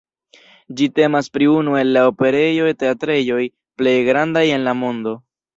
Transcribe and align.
Ĝi 0.79 0.87
temas 0.99 1.29
pri 1.35 1.49
unu 1.57 1.77
el 1.81 1.91
la 1.97 2.07
operejoj-teatrejoj 2.13 3.41
plej 3.83 3.97
grandaj 4.11 4.47
en 4.59 4.71
la 4.71 4.79
mondo. 4.85 5.19